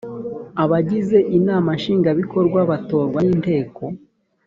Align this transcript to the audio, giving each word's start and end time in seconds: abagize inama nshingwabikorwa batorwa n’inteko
abagize 0.63 1.17
inama 1.37 1.69
nshingwabikorwa 1.77 2.59
batorwa 2.71 3.19
n’inteko 3.25 3.83